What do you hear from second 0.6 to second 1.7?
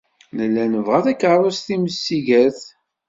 nebɣa takeṛṛust